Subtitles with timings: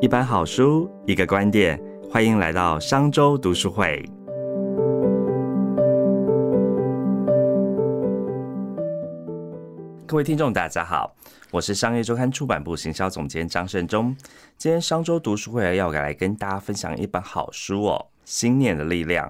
[0.00, 1.76] 一本好书，一个观点，
[2.08, 4.08] 欢迎来到商周读书会。
[10.06, 11.12] 各位听众，大家好，
[11.50, 14.16] 我是商业周刊出版部行销总监张胜忠。
[14.56, 19.28] 今天商周读书会要来跟大家分享一本好书哦，《心念的力量》。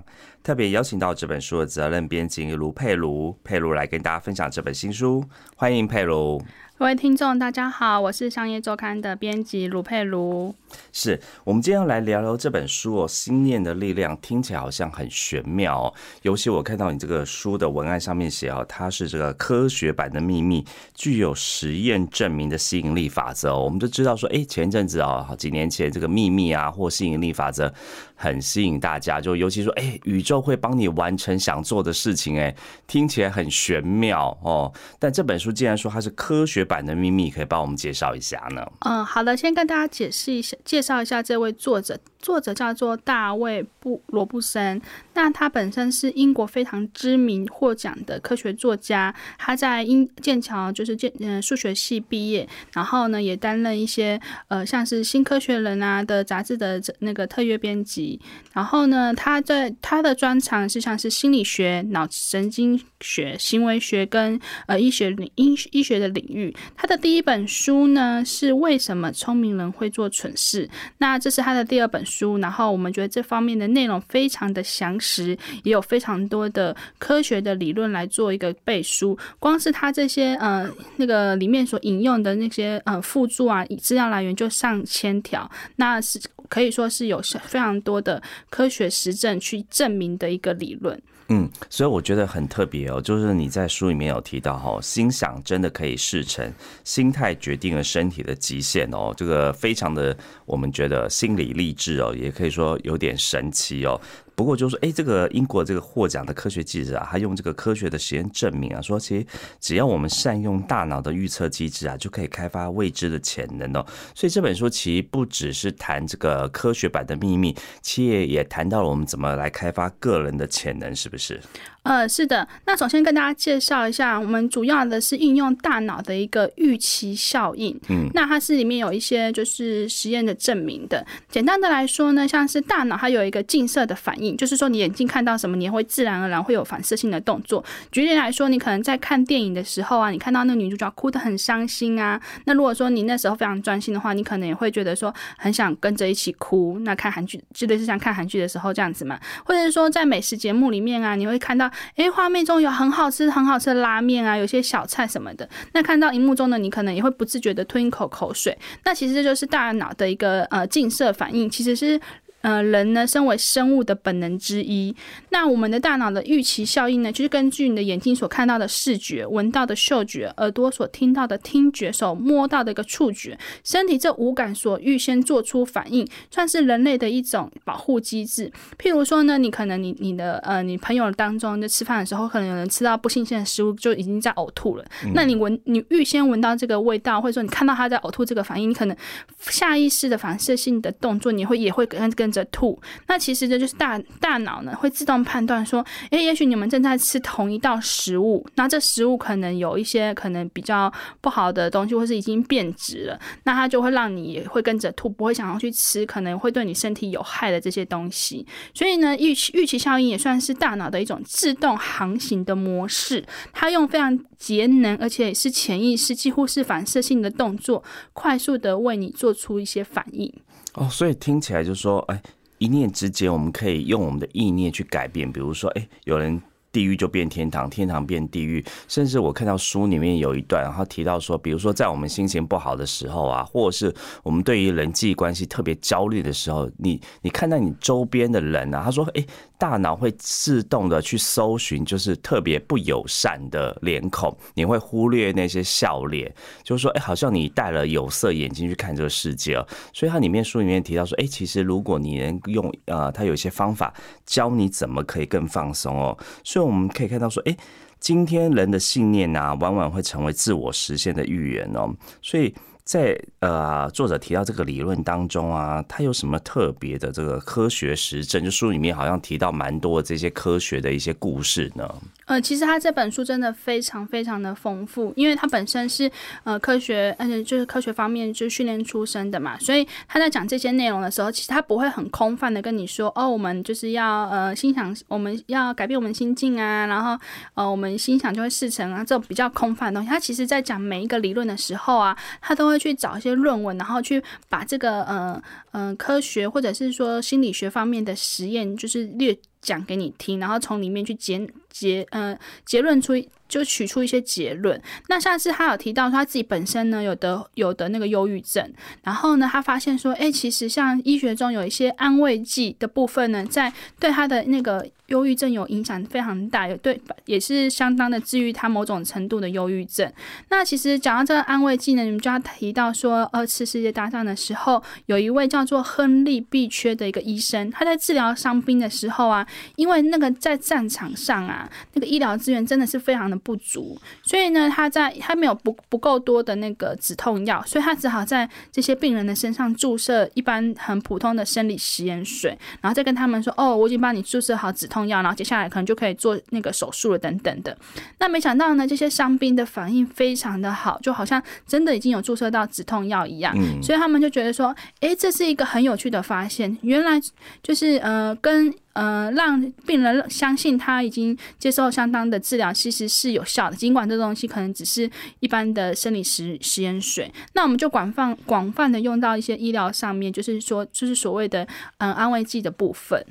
[0.48, 5.22] 特别邀请到这本书的责任编辑卢佩卢，佩卢来跟大家分享这本新书。
[5.54, 6.42] 欢迎佩卢。
[6.78, 10.54] 各位听众，大家好，我是商业周刊的编辑卢佩卢。
[10.92, 15.94] 是我们今天要来聊聊这本书哦，《心念的力量》听起来好像很玄妙哦。
[16.22, 23.64] 尤其我看到你这个书的文案上面写哦，它是这个科学版的秘密，具有实验证明的吸引力法则哦。
[23.64, 27.72] 我们都知道说，哎，前一阵子哦，好几年前这个秘密啊或吸引力法则
[28.14, 32.54] 很吸引大家，就尤其说，哎，宇宙都会帮你完成想做的事情，哎，
[32.86, 34.72] 听起来很玄妙哦。
[35.00, 36.68] 但这本书既然说它是科学。
[36.68, 38.70] 版的秘密可以帮我们介绍一下呢？
[38.80, 41.98] 嗯，好的，先跟大家解释一下，介绍一下这位作者。
[42.20, 44.82] 作者叫做大卫布罗布森，
[45.14, 49.14] 那他本身是英国非常知名获奖的科学作家。
[49.38, 58.20] 他在英剑桥就是剑嗯数学系毕业，然后呢也担任一些呃像是新科学人啊的杂志的那个特约编辑。
[58.52, 66.52] 然后呢他在他的专长是像是心理学、脑神经学、行为学跟呃医学领医医学的领域。
[66.74, 70.68] 他的第一本书呢是为什么聪明人会做蠢事？
[70.98, 72.04] 那这是他的第二本。
[72.08, 79.18] 书，然后我们觉得这方面的内容非常的详实，也有非常多的科学的理论来做一个背书。
[79.38, 86.18] 光是他这些呃那个里面所引用的那些呃附注啊，资料来源就上千条，那是
[86.48, 91.00] 可以说是有非常多的科学实证去证明的一个理论。
[91.30, 96.50] 嗯，所以我觉得很特别哦，就是你在书里面有提到哈，心想真的可以事成，
[96.84, 104.00] 心态决定了身体的极限哦，这个非常的我们觉得心理励志哦，也可以说有点神奇哦。
[104.38, 109.26] 不过就是说，哎，这个英国这个获奖的科学记者啊，他用这个科学的实验证明啊，说其实
[109.58, 113.84] 只要我们善用大脑的预测机制啊，就可以开发未知的潜能哦。
[114.14, 117.52] 所以这本书其实不只是谈这个科学版的秘密，
[117.82, 121.40] 其实也谈到了我们怎么来开发个人的潜能，是不是？
[121.88, 122.46] 呃，是的。
[122.66, 127.74] 那首先跟大家介绍一下，我们主要的是应用大脑的一个预期效应。
[127.88, 131.02] 嗯，那它是里面有一些就是实验的证明的。
[131.30, 137.64] 简单的来说呢，像是大脑它有一个近色的反应，就是说你眼睛看到什么，你会自然而然会有反射性的动作。
[137.90, 146.78] 举例来说，你可能在看电影的时候啊，你看到那个女主角哭得很伤心啊，那如果说你那时候非常专心的话，你可能也会觉得说很想跟着一起哭。
[146.80, 151.70] 那看韩剧，就类似像看韩剧的时候这样子嘛，或者是说在美食节目里面啊，你会看到。
[151.96, 155.48] 诶，画面中有很好吃、很好吃的拉面啊，有些小菜什么的。
[155.72, 158.56] 那看到荧幕中的你，可能也会不自觉的吞一口口水。
[158.84, 162.00] 那其实这就是大脑的一个呃近色反应，其实是。
[162.40, 164.94] 呃，人呢，身为生物的本能之一。
[165.30, 178.48] 那我们的大脑的预期效应呢，就是根据你的眼睛所看到的视觉、闻到的嗅觉、耳朵所听到的听觉、手摸到的一个触觉、身体这五感所预先做出反应，算是人类的一种保护机制。
[178.78, 184.84] 譬如说呢，你可能你你的呃，你朋友当中在吃饭的时候，可能有人吃到不新鲜的食物，就已经在呕吐了。
[185.12, 188.96] 那你闻，你预先闻到这个味道，或者说你看到他在呕吐这个反应，你可能
[189.40, 192.27] 下意识的反射性的动作，你会也会跟跟。
[192.30, 208.46] 着吐，那其实这就是大大脑呢会自动判断说，诶，也许你们正在吃同一道食物，那这食物可能有一些可能比较不好的东西，或是已经变质了，那它就会让你也会跟着吐，不会想要去吃可能会对你身体有害的这些东西。
[208.74, 220.32] 所以呢，预期预期效应也算是大脑的一种自动航行的模式，它用非常节能而且是潜意识几乎是反射性的动作，快速的为你做出一些反应。
[220.78, 222.22] 哦，所以听起来就是说，哎，
[222.58, 225.30] 一念之间，我们可以用我们的意念去改变。
[225.30, 226.40] 比如说，哎，有人
[226.70, 239.26] 地狱就变天堂，天堂变地狱，甚至我看到书里面有一段，然后提到说，比如说在我们心情不好的时候啊，或者是我们对于人际关系特别焦虑的时候，你你看到你周边的人啊，他说，哎。
[239.58, 246.32] 大脑会自动的去搜寻，就是特别不友善的脸孔，你会忽略那些笑脸，
[246.62, 249.66] 就是说，哎，好像你戴了有色眼镜去看这个世界哦。
[249.92, 253.92] 所以它里面书里面提到说，哎，其实如果你能用，呃，它有一些方法
[254.24, 256.16] 教你怎么可以更放松哦。
[256.44, 257.56] 所以我们可以看到说，哎，
[257.98, 261.92] 今天人的信念啊，往往会成为自我实现的预言哦。
[262.22, 262.54] 所以。
[262.88, 268.42] 在呃作者提到这个理论当中啊，它有什么特别的这个科学实证？
[268.42, 271.86] 就书里面好像提到蛮多这些科学的一些故事呢。
[272.28, 276.10] 呃，其实他这本书真的非常非常的丰富，因为他本身是
[276.44, 287.18] 呃科学，而且就是科学方面就训练出身的嘛，所以他在讲这些内容的时候，其实他不会很空泛的跟你说，哦，我们就是要呃心想，我们要改变我们心境啊，然后
[287.54, 290.10] 呃我们心想就会事成啊，这种比较空泛的东西。
[290.10, 295.42] 他其实在讲每一个理论的时候啊，他都会去找一些论文，然后去把这个呃
[295.72, 301.48] 嗯科学或者是说心理学方面的实验，就是略讲给你听，然后从里面去结。
[301.70, 303.12] 结呃结论出
[303.48, 304.80] 就取出一些结论。
[305.08, 308.72] 那上次他有提到说他自己本身呢有的有的那个忧郁症，
[309.02, 320.12] 然后呢他发现说，哎，其实像医学中有一些安慰剂的部分呢，在对他的那个忧郁症有影响非常大，有对也是相当的治愈他某种程度的忧郁症。
[320.50, 329.46] 那其实讲到这个安慰剂呢，你们就要提到说，二次世界大战的时候，有一位叫做亨利·毕缺的一个医生，他在治疗伤兵的时候啊，
[329.76, 331.66] 因为那个在战场上啊。
[331.94, 347.76] 那个医疗资源真的是非常的不足，所以呢，他在他没有不不够多的那个止痛药，所以他只好在这些病人的身上注射一般很普通的生理食盐水，然后再跟他们说：“哦，我已经帮你注射好止痛药，然后接下来可能就可以做那个手术了，等等的。”
[348.18, 357.20] 那没想到呢，这些伤兵的反应非常的好，就好像真的已经有注射到止痛药一样，所以他们就觉得说：“诶，这是一个很有趣的发现，原来
[357.62, 363.76] 就是呃跟。”呃，让病人相信他已经接受相当的治疗，其实是有效的。
[363.76, 365.08] 尽管这东西可能只是
[365.38, 371.64] 一般的生理实实验水，那我们就广泛广泛的用到一些医疗上面，就是说，就是所谓的
[371.98, 373.24] 嗯安慰剂的部分。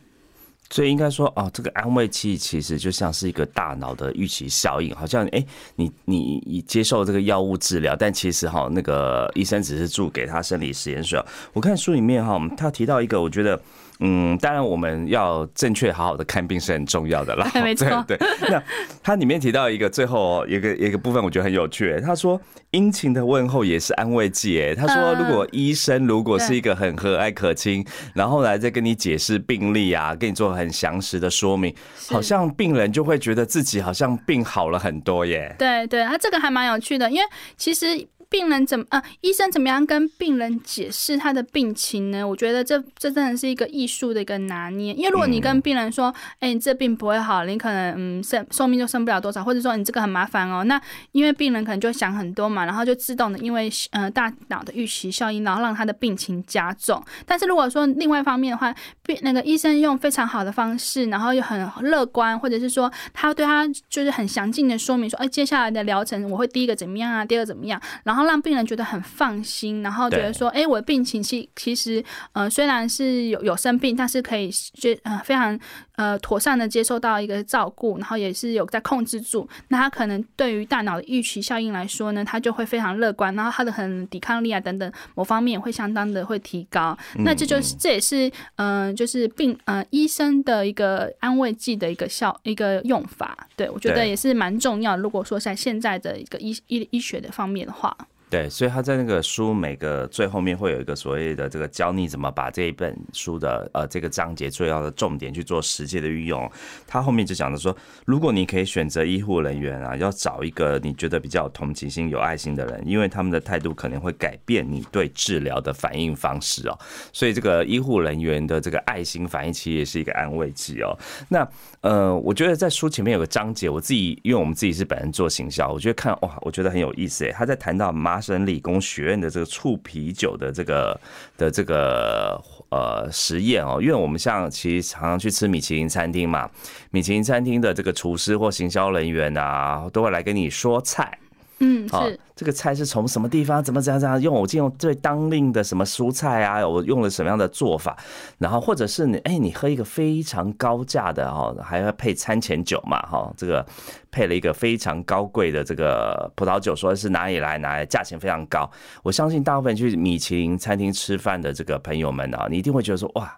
[0.69, 11.21] 所以应该说，哦，这个安慰剂其实就像是一个大脑的预期效应，好像哎，你你你接受这个药物治疗，但其实哈，那个医生只是注给他生理实验水。
[11.51, 13.61] 我看书里面哈，他提到一个，我觉得。
[13.99, 17.49] 嗯，当然我们要正确好好的看病是很重要的啦。
[17.63, 18.17] 没错， 对。
[18.41, 18.61] 那
[19.01, 21.99] 它里面提到一个最后一个一个部分，我觉得很有趣。
[22.01, 22.39] 他说
[22.71, 24.61] 殷勤的问候也是安慰剂。
[24.61, 31.73] 哎，他说如果医生如果是一个很和蔼可亲，然后来再跟你解释病例啊，跟你做很详实的说明，
[32.09, 35.55] 好像病人就会觉得自己好像病好了很多耶。
[35.57, 37.23] 对对，他这个还蛮有趣的，因为
[37.55, 38.07] 其实。
[38.29, 42.27] 病人怎么呃，医生怎么样跟病人解释他的病情呢？
[42.27, 44.93] 我觉得这这真的是一个艺术的一个拿捏。
[44.93, 50.81] 因为如果你跟病人说，哎，你这病不会好，你可能嗯生寿命就生不了多少，或者说你这个很麻烦哦，那
[51.13, 57.01] 因为病人可能就想很多嘛，然后就自动的因为呃大脑的预期效应，然后让他的病情加重。
[57.25, 58.75] 但是如果说另外一方面的话，
[59.05, 68.16] 病那个医生用非常好的方式，然后又很乐观，或者是说他对他就是很详尽的说明说，哎，接下来的疗程我会第一个怎么样啊，第二个怎么样，然后。
[68.17, 75.55] 然后让病人觉得很放心，然后觉得说，哎，我的病情其其实，呃，虽然是有有生病，但是可以就呃非常
[75.97, 79.47] 呃妥善的接受到一个照顾，然后也是有在控制住。
[79.67, 86.97] 那他可能对于大脑的预期效应来说呢，他就会非常乐观，然后他的很抵抗力啊等等某方面会相当的会提高。
[87.17, 93.47] 那这就是这也是嗯，就是病呃医生的一个安慰剂的一个效一个用法。
[93.57, 94.95] 对我觉得也是蛮重要。
[94.95, 97.95] 如果说在现在的一个医医医学的方面的话。
[98.29, 106.51] 对，所以他在那个书每个最后面会有一个所谓的这个教你怎么把这一本书的呃这个章节最要的重点去做实际的运用。
[106.85, 107.73] 他后面就讲的说，
[108.05, 116.77] 如果你可以选择医护人员啊，要找一个你觉得比较有同情心、有爱心的人，因为他们的态度可能会改变你对治疗的反应方式哦。
[117.13, 120.93] 所以这个医护人员的这个爱心反应其实也是一个安慰剂哦。
[121.29, 121.47] 那
[121.79, 127.31] 呃，我觉得在书前面有个章节，我自己因为我们自己是本人做行销，我觉得看哇，我觉得很有意思诶。
[127.31, 130.99] 他在谈到妈麻省理工学院的这个醋啤酒的这个
[131.37, 136.49] 的这个呃实验哦，因为我们像其实常常去吃米其林餐厅嘛，
[136.89, 141.15] 米其林餐厅的这个厨师或行销人员啊，都会来跟你说菜。
[141.59, 144.35] 嗯，是这个菜是从什么地方怎么怎样怎样用？
[144.35, 146.65] 我用最当令的什么蔬菜啊？
[146.65, 147.97] 我用了什么样的做法？
[148.37, 153.33] 然后或者是你哎，你喝一个非常高价的哈，还要配餐前酒嘛哈？
[153.35, 153.65] 这个
[154.11, 157.57] 配了一个非常高贵的这个葡萄酒，说是哪里来？
[157.57, 157.85] 哪里？
[157.87, 158.69] 价钱非常高。
[159.01, 163.35] 我相信大部分去米其林餐厅吃饭的这个朋友们啊，你一定会觉得说哇。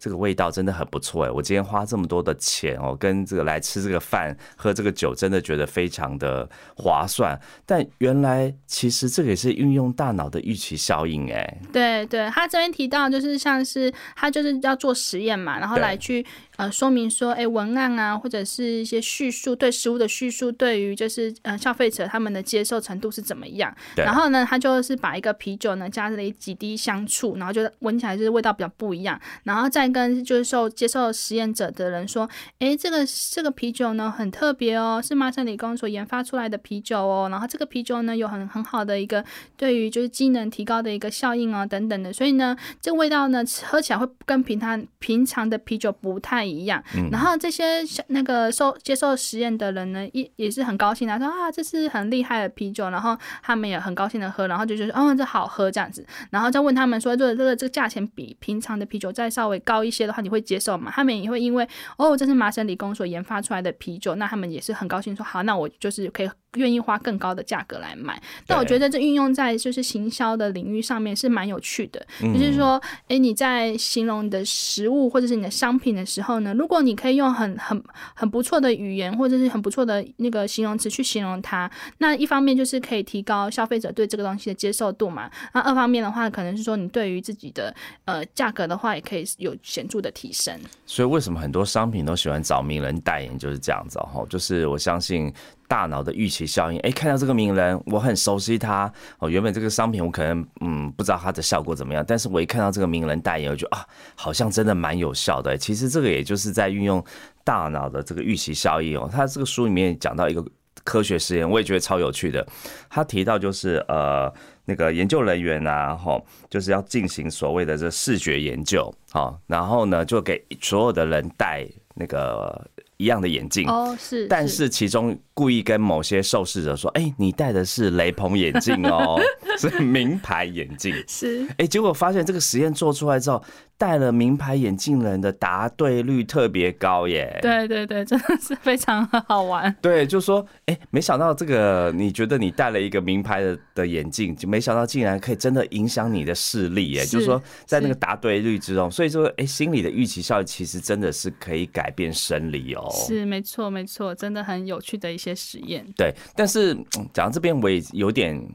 [0.00, 1.30] 这个味道真的很不错哎！
[1.30, 7.38] 我今天花这么多的钱哦，跟这个来吃这个饭、喝这个酒，真的觉得非常的划算。
[7.66, 11.58] 但原来其实这个也是运用大脑的预期效应哎。
[11.72, 16.26] 对对，他这边提到就是像是他就是要做实验嘛，然后来去。
[16.60, 23.74] 呃说明说，哎，文案啊，或者是一些叙述对食物的叙述，对于就是呃消费者他们的接受程度是怎么样？
[23.96, 39.24] 然后呢，他就是把一个啤酒呢加了几滴香醋，然后就闻起来就是味道比较不一样，然后再跟就是受接受实验者的人说，哎，这个这个啤酒呢很特别哦，是麻省理工所研发出来的啤酒哦，然后这个啤酒呢有很很好的一个
[39.56, 46.82] 对于就是机能提高的一个效应哦等等的，所以呢，这个味道呢喝起来会跟平常平常的啤酒不太一样。
[47.10, 60.90] 然后这些那个受接受实验的人呢，也也是很高兴的，说啊这是很厉害的啤酒，然后他们也很高兴的喝，然后就觉得哦这好喝这样子，然后再问他们说，这这个这个价钱比平常的啤酒再稍微高一些的话，你会接受吗？
[60.94, 66.30] 他们也会因为哦这是麻省理工所研发出来的啤酒，那他们也是很高兴说好，那我就是可以。
[66.56, 72.04] 愿意花更高的价格来买，但我觉得这运用在就是行销的领域上面是蛮有趣的。
[72.20, 77.80] 就是说，哎，你在形容你的食物或者是你的商品的时候呢，如果你可以用很很
[78.14, 85.30] 很不错的语言或者是很不错的那个形容词去形容它，那一方面就是可以提高消费者对这个东西的接受度嘛。
[85.54, 87.72] 那二方面的话，可能是说你对于自己的
[88.06, 90.58] 呃价格的话，也可以有显著的提升。
[90.84, 94.26] 所以为什么很多商品都喜欢找名人代言，就是这样子哦。
[94.28, 95.32] 就是我相信。
[95.70, 99.30] 大脑的预期效应，哎，看到这个名人，我很熟悉他哦。
[99.30, 103.86] 原本这个商品我可能嗯不知道它的效果怎么样，但是我一看到这个名人代言，我就啊，
[104.16, 105.56] 好像真的蛮有效的。
[105.56, 107.00] 其实这个也就是在运用
[107.44, 109.08] 大脑的这个预期效应哦。
[109.12, 110.44] 他这个书里面讲到一个
[110.82, 112.44] 科学实验，我也觉得超有趣的。
[112.88, 114.28] 他提到就是呃
[114.64, 122.68] 那个研究人员啊，吼，就是要进行所谓的这视觉研究，好，然后呢就给所有的人戴那个。
[123.00, 129.18] 一样的眼镜哦，是，但是其中故意跟某些受试者说：“哎，你戴的是雷朋眼镜哦，
[129.58, 130.94] 是名牌眼镜。
[131.08, 133.42] ”是，哎，结果发现这个实验做出来之后。
[133.80, 137.38] 戴了名牌眼镜人的答对率特别高耶！
[137.40, 139.74] 对对对，真的是非常好玩。
[139.80, 147.06] 对，就说哎，没想到这个，你觉得你戴了一个名牌的的眼镜，就没想到竟然可以真的影响你的视力耶！
[147.06, 152.86] 就是说，在那个答对率之中，所以说，哎，心理的预期效应其实真的是可以改变生理哦。
[152.92, 155.82] 是，没错没错，真的很有趣的一些实验。
[155.96, 156.74] 对，但是
[157.14, 158.46] 讲到这边，我也有点。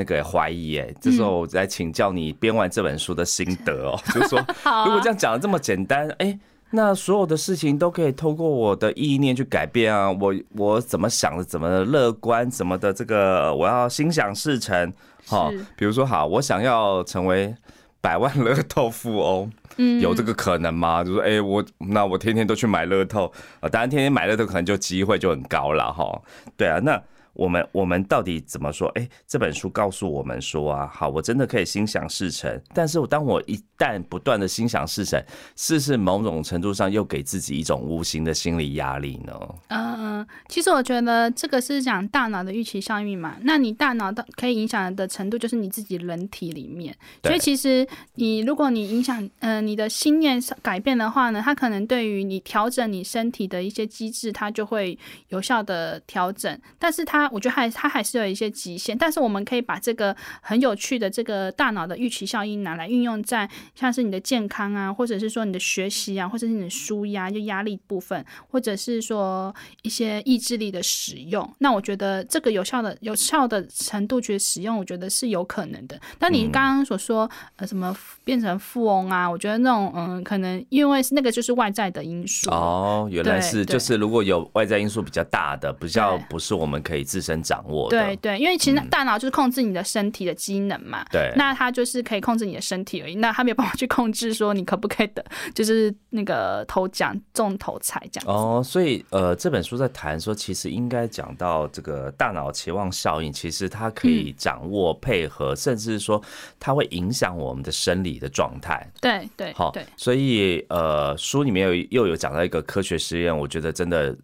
[0.00, 4.38] 那个怀疑哎，这时候我在请教你编完这本书的心得哦， 就是说，
[4.86, 6.38] 如果这样讲的这么简单，哎，
[6.70, 14.90] 那所有的事情都可以透过我的意念去改变啊，我我怎么想的，怎么乐观，怎么的这个，我要心想事成，
[15.26, 17.54] 哈，比如说好，我想要成为
[18.00, 21.04] 百万乐透富翁，嗯，有这个可能吗？
[21.04, 23.30] 就说，哎，我那我天天都去买乐透
[23.60, 26.22] 啊，当然天天买乐透可能就机会就很高了哈，
[26.56, 26.98] 对啊，那。
[27.32, 28.88] 我们我们到底怎么说？
[28.90, 32.60] 哎，这本书告诉我们说啊，好，我真的可以心想事成。
[32.74, 35.22] 但是，当我一旦不断的心想事成，
[35.56, 39.32] 是不是某种程度上又给自己一种无形的心理压力呢？
[39.68, 43.36] 嗯，其实我觉得这个是讲大脑的预期效应嘛。
[43.42, 46.94] 那你大脑的可以影响的程度，就是你自己人体里面。
[47.22, 56.58] 所以，其实你如果你影响，呃，你的心念改变的话呢，它可能对于你调整你身体的一些机制，它就会有效的调整。
[56.78, 71.48] 但是它它我觉得还它还是有一些极限，但是我们可以把这个很有趣的这个大脑的预期效应拿来运用在像是你的健康啊，或者是说你的学习啊，或者是你的舒压就压力部分，或者是说一些意志力的使用。
[71.58, 76.00] 那我觉得这个有效的有效的程度去使用，我觉得是有可能的。
[76.18, 87.00] 但你刚刚所说呃什么变成富翁啊，我觉得那种嗯可能因为那个就是外在的因素哦，原来是就是如果有外在因素比较大的，比较不是我们可以。
[87.10, 91.04] 自身掌握对对，因为其实大脑就是控制你的身体的机能嘛。
[91.10, 93.16] 对，那它就是可以控制你的身体而已。
[93.16, 98.30] 那它没有办法去控制说你可不可以的，就是那个头奖中头彩这样。
[98.32, 106.22] 哦，所以呃，这本书在谈说，其实应该讲到这个大脑期望效应，其实它可以掌握、配合，甚至是说
[106.60, 108.88] 它会影响我们的生理的状态。
[109.00, 109.84] 对对，好，对。
[109.96, 114.16] 所以呃，书里面有又有讲到一个科学实验，我觉得真的。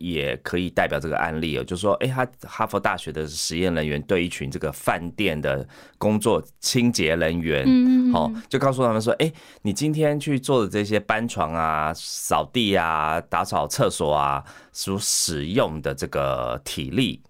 [0.00, 5.66] 也可以代表这个案例哦，就是说，哎，他哈佛大学的实验人员对一群这个饭店的
[5.98, 9.30] 工作清洁人员，嗯，哦，就告诉他们说，哎，
[9.60, 14.42] 你今天去做的这些搬床啊、扫地啊、打扫厕所啊，
[14.72, 17.20] 所使用的这个体力，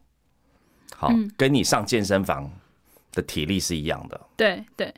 [0.95, 2.49] 好，跟你上健身房
[3.11, 4.21] 的体力是一样的。
[4.37, 4.95] 对对。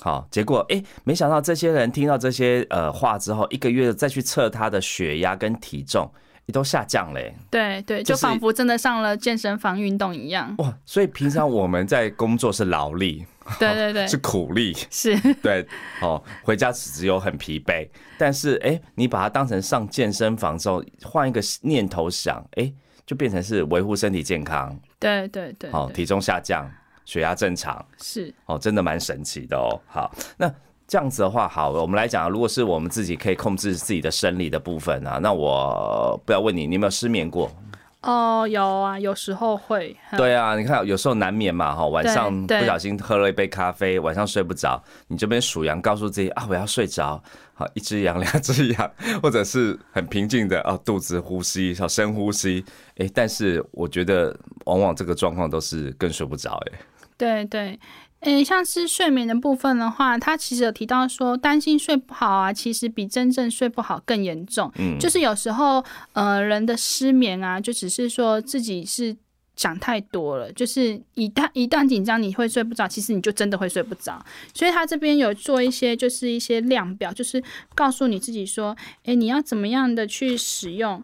[0.00, 6.10] 好，结果哎，没想到这些人听到这些呃话之后，一个月再去测他的血压跟体重。
[6.52, 7.34] 都下降嘞。
[7.50, 10.54] 对对，就就是仿佛真的上了健身房运动一样。
[10.58, 13.26] 哇，所以平常我们在工作是劳力，
[13.58, 15.66] 对对对， 是苦力，是， 对，
[16.00, 17.88] 哦，回家只有很疲惫。
[18.16, 22.72] 但是，哎、你把它当成上健身房之后，换一个念头想，哎、
[23.06, 26.68] 就变成是维护身体健康，对对对，哦，体重下降，
[27.04, 29.80] 血压正常，是，哦，真的蛮神奇的哦。
[29.86, 30.52] 好，那
[30.88, 37.54] 这样子的话，好，我们来讲，如果是我们自己可以控制自己的生理的部分啊，那我不要问你，你有没有失眠过？
[38.00, 48.90] 哦，有啊，有时候会，嗯对啊，你看有时候难免嘛，哈，晚上不小心喝了一杯咖啡，晚上睡不着，你这边数羊告诉自己啊，我要睡着，好，一只羊，两只羊，
[49.20, 52.64] 或者是很平静的啊，肚子呼吸，小深呼吸，
[52.96, 56.78] 哎，但是我觉得往往这个状况都是更睡不着，哎，
[57.18, 57.78] 对对。
[58.20, 64.70] 诶，像是睡眠的部分的话，他其实有提到说，担心睡不好啊，其实比真正睡不好更严重。
[64.76, 65.84] 嗯，就是有时候，
[66.14, 69.16] 呃，人的失眠啊，就只是说自己是
[69.54, 74.20] 想太多了，就是一旦一旦紧张，你会睡不着，其实你就真的会睡不着。
[74.52, 77.40] 所以他这边有做一些，就是一些量表，就是
[77.76, 81.02] 告诉你自己说，诶，你要怎么样的去使用，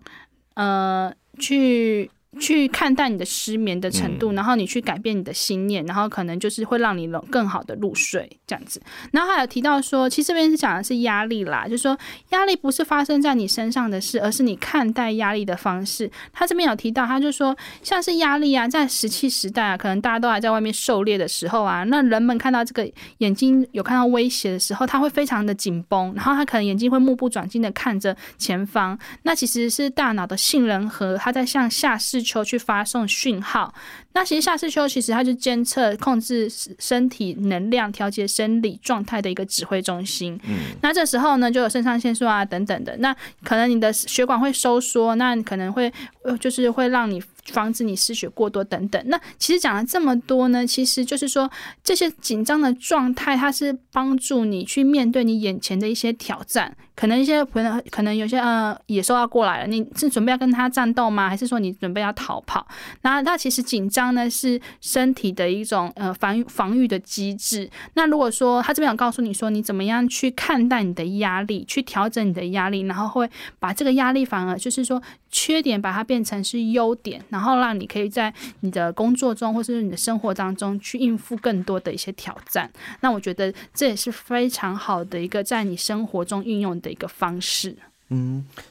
[0.55, 2.11] 呃，去。
[2.41, 8.81] 去看待你的失眠的程度，然后你去改变你的心念，然后可能就是会让你能更好的入睡这样子。
[9.13, 11.97] 然后还有提到说，其实这边是讲的是压力啦，就是说
[12.31, 16.11] 压力不是发生在你身上的事，而是你看待压力的方式。
[16.33, 28.99] 他这边有提到，他就说，像是压力啊，在石器时代啊，可能大家都还在外面狩猎的时候啊，那人们看到这个眼睛有看到威胁的时候，他会非常的紧绷，然后他可能眼睛会目不转睛的看着前方。
[29.23, 33.75] 那其实是大脑的杏仁核，它在向下视球去发送讯号。
[34.15, 40.41] 那其实下视丘其实它就监测、控制身体能量、调节生理状态的一个指挥中心。
[40.45, 45.93] 嗯，那这时候呢，就有肾上腺素啊等等的，那可能你的血管会收缩，那可能会
[46.23, 49.03] 呃就是会让你防止你失血过多等等。
[49.07, 51.51] 那其实讲了这么多呢，其实就是说
[51.83, 56.75] 这些紧张的状态，它是帮助你去面对你眼前的一些挑战。
[56.97, 61.29] 可能一些朋友可能有些呃野兽要过来了，你是准备要跟它战斗吗？
[61.29, 62.65] 还是说你准备要逃跑？
[63.03, 67.69] 那那其实紧张呢是身体的一种呃防御防御的机制。
[67.95, 82.71] 那如果说他这边有告诉你说你怎么样去看待你的压力，去调整你的压力，然后会把这个压力反而就是说缺点把它变成是优点，然后让你可以在你的工作中或是你的生活当中去应付更多的一些挑战。
[83.01, 87.77] 那我觉得这也是非常好的一个在你生活中运用的一个方式。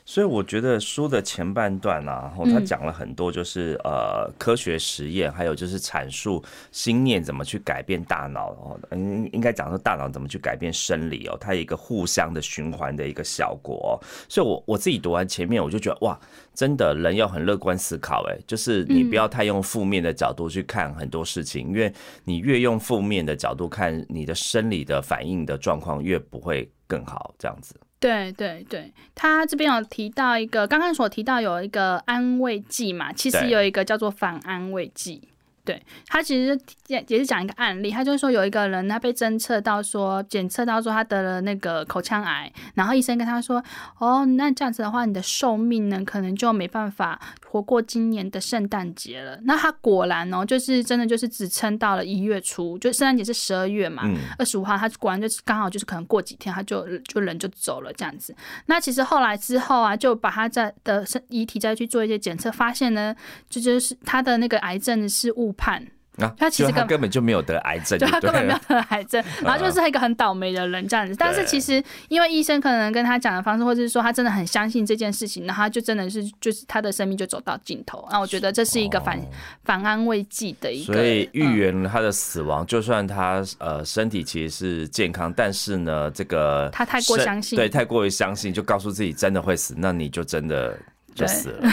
[0.05, 6.41] 所以我觉得书的前半段啊，然后他讲了很多，就是、呃科学实验，还有就是阐述
[6.71, 13.91] 心念怎么去改变大脑哦，应应该讲说大脑怎么去改变生理哦，它有一个互相的循环的一个效果、哦。
[14.29, 16.17] 所以我我自己读完前面，我就觉得哇，
[16.53, 21.91] 真的人要很乐观思考，哎，就是你不要太用负面的角度去看很多事情，因为
[22.23, 27.75] 你越用负面的角度看，你的生理的反应的状况越不会更好，这样子。
[28.03, 35.29] 对对对，他这边有提到一个，刚刚所提到有一个安慰剂嘛，其实有一个叫做反安慰剂。
[35.65, 43.63] 对他其实也也是讲一个案例，他就是说有一个人他被侦测到说检测到说他得了那个口腔癌，然后医生跟他说，
[43.97, 49.39] 哦，那这样子的话，你的寿命呢可能就没办法活过今年的圣诞节了。
[49.43, 58.35] 那他果然哦，就是真的就是只撑到了一月初，就圣诞节是十二月嘛，嗯二十五号，他果然就是刚好就是可能过几天他就就人就走了这样子。
[58.65, 63.15] 那其实后来之后啊，就把他在的身遗体再去做一些检测，发现呢，
[63.49, 65.85] 这就是他的那个癌症是误判。
[66.19, 71.15] 啊，他其实根本就没有得癌症就对，他根本没有得癌症， 然后就是一个很倒霉的人这样子。
[71.17, 78.07] 但是其实因为医生可能跟他讲的方式，或者是说他真的很相信这件事情，然后他就真的是就是他的生命就走到尽头。
[78.11, 79.19] 那我觉得这是一个反、
[79.63, 90.77] 反安慰剂的一个，哦所以预嗯言了他的死亡，就算他呃身体其实是健康，但是呢，这个他太过相信对，太过于相信，就告诉自己真的会死，那你就真的
[91.13, 91.27] 就对。
[91.27, 91.69] 死了。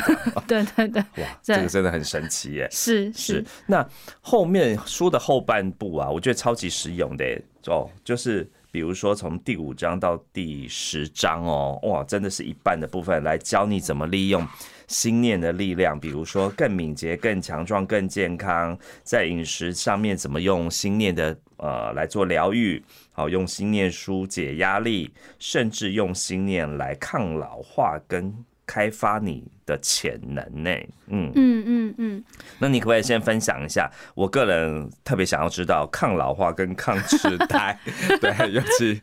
[0.47, 1.57] 对 对对，哇，对。
[1.57, 2.69] 这个真的很神奇耶！
[2.71, 3.35] 是是。
[3.35, 3.87] 是，那
[4.21, 7.43] 后面书的后半部啊，我觉得超级实用的耶。
[7.67, 14.47] 哦，就是比如说从第五章到第十章哦，哇，真的是一半的部分来教你怎么利用
[14.89, 28.35] 心念的力量，比如说更敏捷、更强壮、更健康，在饮食上面怎么用心念的呃来做疗愈，好用心念疏解压力，甚至用心念来抗老化跟
[28.71, 30.71] 开发你的潜能呢。
[31.13, 32.25] 嗯嗯嗯嗯。
[32.59, 33.91] 那你可不可以先分享一下？
[34.15, 37.79] 我个人特别想要知道抗老化跟抗痴呆，
[38.21, 39.01] 对，尤其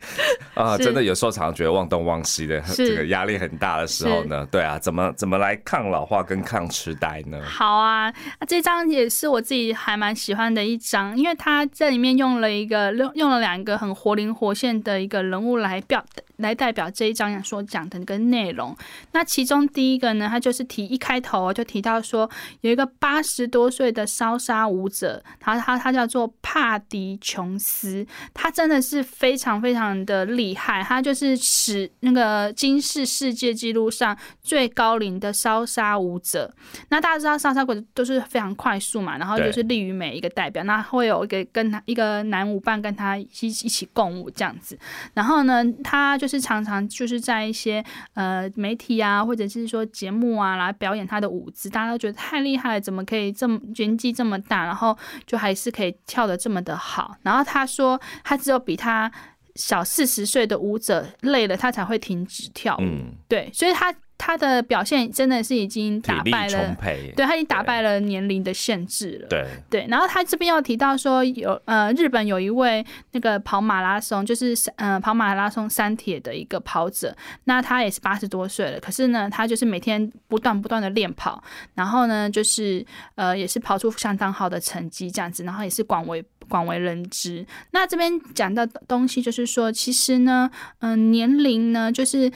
[0.54, 7.42] 啊，真的有时候常常觉得忘东忘西的，这个压力很大的时候呢，对啊，怎么怎么来抗老化跟抗痴呆呢？
[7.44, 8.14] 好啊，
[8.48, 16.04] 这张也是我自己还蛮喜欢的一张，因为它在里面用了一个用用了两个很活灵活现的一个人物来表。
[16.38, 18.78] 来代表这一章所讲的那个内容。
[19.12, 22.30] 那其中第一个呢，他就是提一开头就提到说，
[22.62, 36.54] 有一个八十多岁的烧杀舞者，他他他叫做帕迪琼斯，他真的是非常非常的厉害，他就是使那个金世世界纪录上最高龄的烧杀舞者。
[36.90, 44.78] 那大家知道烧杀舞都是非常快速嘛，然后就是利于每一个代表，那会有一个跟他一个男舞伴跟他一一起共舞这样子。
[45.14, 46.18] 然后呢，他。
[46.18, 47.84] 就是常常就是在一些
[48.16, 57.16] 呃媒体啊，或者是说节目啊来表演他的舞姿，大家都觉得太厉害了，怎么可以这么年纪这么大，然后就还是可以跳的这么的好。
[57.24, 59.12] 然后他说，他只有比他
[59.56, 62.82] 小四十岁的舞者累了，他才会停止跳舞。
[63.28, 63.94] 对，所以他。
[64.28, 66.76] 他的表现真的是已经打败了，
[67.16, 69.28] 对他已经打败了年龄的限制了。
[69.30, 81.42] 对对，然后他这边又提到说，有呃，日本有一位那个跑马拉松，就是呃跑马拉松三铁的一个跑者，那他也是八十多岁了，可是呢，他就是每天不断不断的练跑，
[81.76, 82.86] 然后呢，就是
[83.16, 87.46] 呃也是跑出相当好的成绩这样子，然后也是广为广为人知。
[87.72, 92.30] 那这边讲到东西就是说，其实呢，嗯，年龄呢，就是。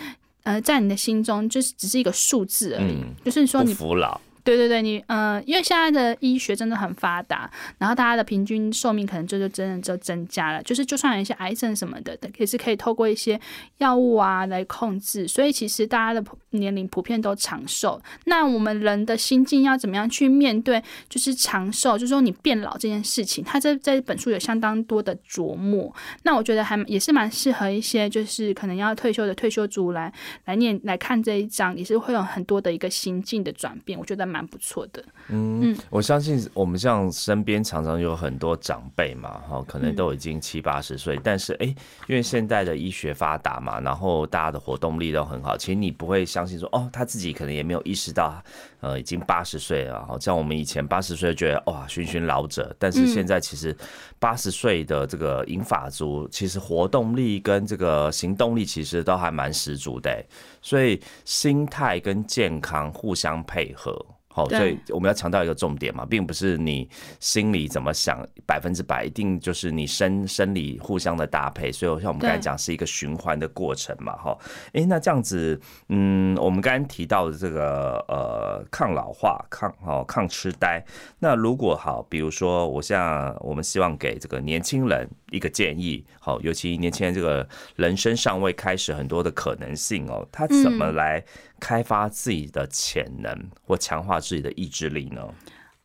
[0.44, 4.20] 呃，在你的心中就是只是一个数字而已，就是说你服老。
[4.44, 10.64] 对对对，你呃，因为现在的医学真的很发达，然后大家的平均寿命可能就就真的就增加了。
[10.64, 13.40] 就是就算有一些癌症什么的，也是可以透过一些
[13.78, 15.28] 药物啊来控制。
[15.28, 18.02] 所以其实大家的年龄普遍都长寿。
[18.26, 20.82] 那我们人的心境要怎么样去面对？
[21.08, 25.94] 就是长寿，就是说你变老这件事情，它在在本书有相当多的琢磨。
[26.24, 30.12] 那我觉得还也是蛮适合一些就是可能要退休的退休族来
[30.46, 34.00] 来念来看这一章，也是会有很多的一个心境的转变。
[34.00, 34.31] 我觉得。
[34.32, 41.66] 蛮不错的，嗯，我相信我们像身边常常有很多长辈嘛，哈，可能都已经七八十岁，但是哎，
[42.08, 48.42] 因为现在的医学发达嘛，然后大家的活动力都很好，其实你不会相信说，哦，他自己可能也没有意识到，
[48.80, 53.76] 呃，已经八十岁了，好像我们以前八十岁觉得哇，寻寻老者，但是现在其实
[54.18, 60.24] 八十岁的这个银发族，其实活动力跟这个行动力其实都还蛮十足的，
[60.62, 64.06] 所以心态跟健康互相配合。
[64.34, 66.90] 好，所以我们要强调一个重点嘛，并不是你
[67.20, 74.38] 心里怎么想百分之百一定就是你生生理互相的搭配，所以像我们刚才讲是一个循环的过程嘛，哈，
[74.74, 80.84] 哎，那这样子，嗯，我们刚刚提到的这个呃抗老化、抗哦抗痴呆，
[81.20, 91.24] 那如果好，比如说我像我们希望给这个年轻人一个建议，好，尤其年轻人这个人生尚未开始，很多的可能性哦，他怎么来？
[91.60, 95.34] 开发自己的潜能或强化自己的意志力呢？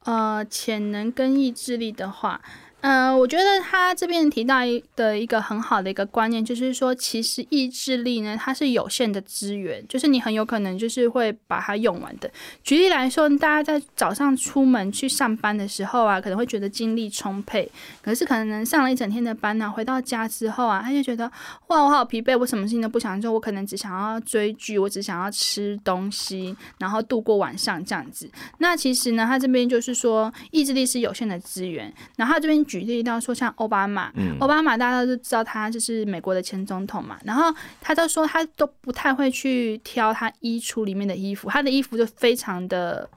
[0.04, 2.40] 呃，潜能跟意志力的话。
[2.82, 4.58] 嗯，我觉得他这边提到
[4.94, 12.30] 的一个很好的一个观念，就是说，其实意志力呢，它是有限的资源，就是你很有可能就是会把它用完的。
[12.62, 17.68] 举例来说，大家在早上出门去上班的时候啊，可能会觉得精力充沛，
[18.02, 21.24] 可是可能上了一整天的班呢，回到家之后啊，他就觉得
[21.68, 28.30] 哇，我好疲惫，我什么事情都不想做，我可能只想要追剧，我只想要吃东西，然后度过晚上这样子。
[28.58, 32.64] 那其实呢，他这边就是说，意志力是有限的资源，然后他这边。
[32.66, 37.44] 举例到说，像奥巴马，奥巴马大家都知道他就是美国的前总统嘛，然后
[37.80, 43.08] 他就说他都不太会去挑他衣橱里面的衣服，他的衣服就非常的。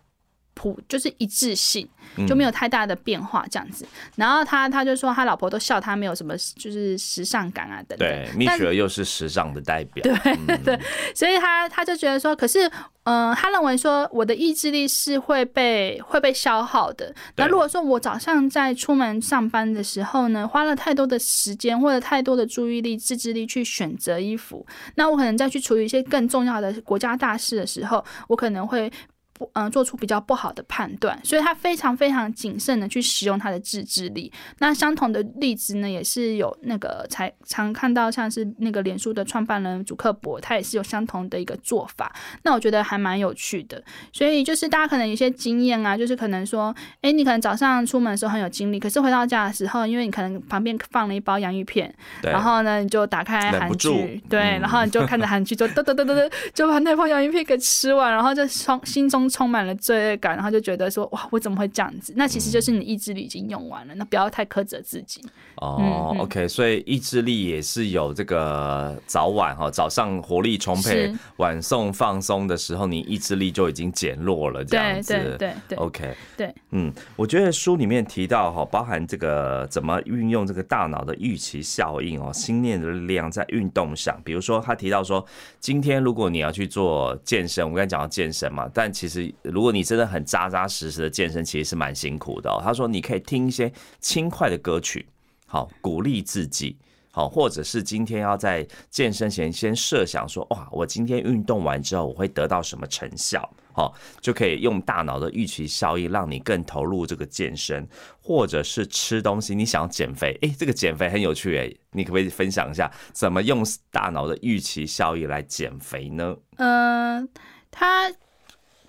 [0.59, 1.87] 普就是一致性，
[2.27, 3.87] 就没有太大的变化这样子。
[4.17, 7.99] 然后他他就说，他老婆都笑他没有什么就是时尚感啊等等。
[7.99, 10.03] 对，蜜雪又是时尚的代表。
[10.03, 10.77] 对 对，
[11.15, 12.69] 所以他他就觉得说，可是
[13.03, 17.15] 嗯，他认为说我的意志力是会被会被消耗的。
[17.37, 28.91] 那如果说我早上在出门上班的时候呢，花了太多的时间或者太多的注意力、自制力去选择衣服，那我可能再去处理一些更重要的国家大事的时候，我可能会。
[29.39, 34.31] 不嗯做出比较不好的判断，所以他非常非常谨慎的去使用他的自制力。
[34.57, 42.13] 那相同的例子呢，也是有那个才常看到，像是那个脸书的创办人祖克伯，他也是有相同的一个做法。
[42.43, 43.81] 那我觉得还蛮有趣的。
[44.11, 62.13] 所以就是大家可能有些经验啊，就是可能说，哎，你可能早上出门的时候很有精力，可是回到家的时候，因为你可能旁边放了一包洋芋片，然后呢，你就打开韩剧，对，然后你就看着韩剧， 就嘚嘚嘚嘚嘚，就把那包洋芋片给吃完，然后就从心中充满了罪恶感，然后就觉得说，哇，我怎么会这样子？
[62.15, 65.21] 那其实就是你意志力已经用完了，那不要太苛责自己。
[65.55, 75.13] 哦，OK，所以意志力也是有这个早晚哈，早上活力充沛，晚送放松的时候，你意志力就已经减弱了，这样子。
[75.13, 85.25] 对对对，OK，对，嗯，我觉得书里面提到哈，包含这个怎么运用这个大脑的预期效应哦，心念的力量在运动上，比如说他提到说，
[85.59, 92.49] 今天如果你要去做健身，我刚才讲到健身嘛，但其实如果你真的很扎扎实实的健身，其实是蛮辛苦的。
[92.63, 95.07] 他说你可以听一些轻快的歌曲。
[95.51, 96.77] 好，鼓励自己，
[97.11, 103.51] 好，或者是今天要在健身前先设想说，哇，我今天运动完之后我会得到什么成效？
[103.73, 107.87] 好，就可以用大脑的预期效应，让你更投入这个健身，
[108.21, 116.35] 或者是吃东西，你想要减肥，诶，这个减肥很有趣诶，你可不可以分享一下怎么用大脑的预期效应来减肥呢？
[116.57, 117.27] 嗯，
[117.71, 118.13] 他。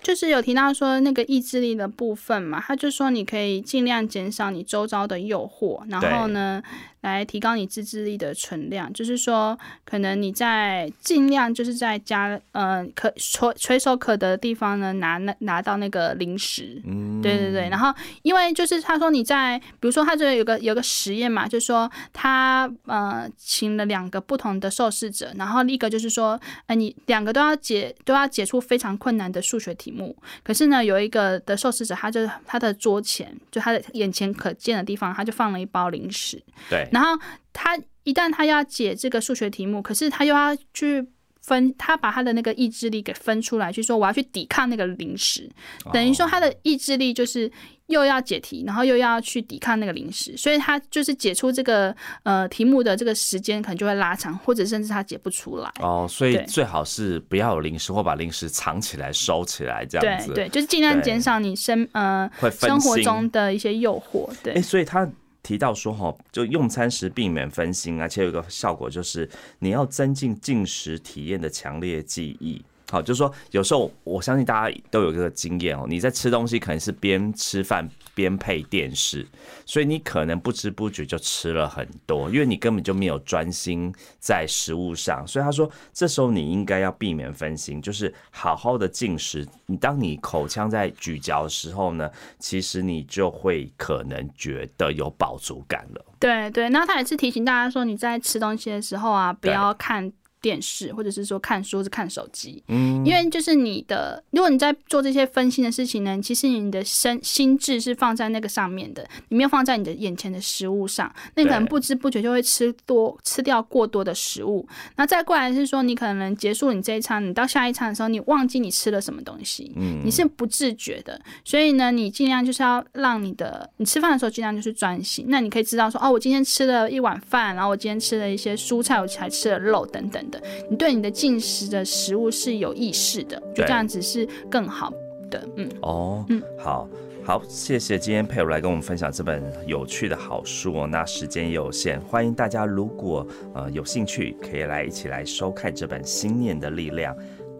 [0.01, 6.61] 就是有提到说那个意志力的部分嘛，他就说你可以尽量减少你周遭的诱惑，然后呢。
[7.01, 17.69] 来提高你自制力的存量，就是说，可能你在尽量就是在家，呃，可垂垂手可得的地方呢，拿那拿到那个零食，嗯，对对对。
[17.69, 36.87] 然后，因为就是他说你在，比如说他这有个有个实验嘛，就是说他呃请了两个不同的受试者，然后一个就是说，呃，你两个都要解都要解出非常困难的数学题目，可是呢，有一个的受试者，他就他的桌前就他的眼前可见的地方，他就放了一包零食，对。
[36.91, 37.19] 然后
[37.51, 41.05] 他一旦他要解这个数学题目，可是他又要去
[41.41, 45.49] 分，他把他的那个意志力给分出来，去说我要去抵抗那个零食，
[45.91, 47.51] 等于说他的意志力就是
[47.87, 55.71] 又要解题，然后又要去抵抗那个零食，所以他就是解出这个呃题目的这个时间可能就会拉长，或者甚至他解不出来。
[55.79, 60.27] 哦，所以最好是不要有零食，或把零食藏起来、收起来这样子。
[60.33, 64.29] 对对，就是尽量减少你生呃生活中的一些诱惑。
[64.43, 65.07] 对，哎，所以他。
[65.43, 72.63] 提到说哈，就用餐时避免分心，而且有一个效果就是你要增进进食体验的强烈记忆。
[72.91, 79.25] 好，就是说有时候我相信大家都有这个经验哦，你在吃东西可能是边吃饭边配电视，
[79.65, 85.25] 所以你可能不知不觉就吃了很多，因为你根本就没有专心在食物上。
[85.25, 89.47] 所以他说，这时候你应该要避免分心，就是好好的进食。
[89.67, 96.05] 你当你口腔在咀嚼的时候呢，其实你就会可能觉得有饱足感了。
[96.19, 100.11] 对对，那他也是提醒大家说，你在吃东西的时候啊，不要看。
[100.41, 114.67] 电视，或者是说看书，是看手机，嗯，因为就是你的，如果你在做这些分心的事情呢，其实你的身心智是放在那个上面的，你没有放在你的眼前的食物上，那你可能不知不觉就会吃多吃掉过多的食物。
[114.95, 125.25] 那再过来是说，你可能结束你这一餐，你到下一餐的时候，你忘记你吃了什么东西，嗯，你是不自觉的，所以呢，你尽量就是要让你的，你吃饭的时候尽量就是专心。
[125.27, 130.21] 那你可以知道说，哦，我今天吃了一碗饭，然后我今天吃了一些蔬菜，我还吃了肉等等。
[130.69, 134.93] 你对你的进食的食物是有意识的，就这样子是更好
[135.29, 135.47] 的。
[135.55, 136.87] 嗯，哦，嗯，好
[137.23, 140.87] 好，谢谢今天佩如来跟我们分享这本有趣的好书哦。
[140.87, 147.15] 那时间也有限，欢迎大家如果呃有兴趣，可以来一起来收看这本《心念的力量》，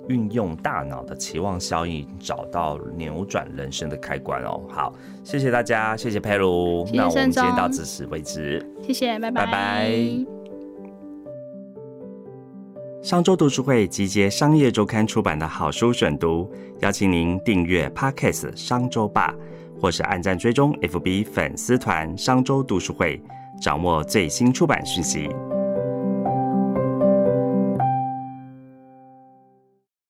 [0.10, 4.62] 运用大脑的期望效应，找到扭转人生的开关哦。
[4.68, 10.41] 好，谢谢大家，谢谢佩如，那我们今天到此为止，谢谢，拜拜，拜拜。
[13.02, 16.48] 商周读书会集结商业周刊出版的好书选读，
[16.82, 19.34] 邀请您订阅 Podcast 商周吧，
[19.82, 23.20] 或是按赞追踪 FB 粉丝团商周读书会，
[23.60, 25.28] 掌握最新出版讯息。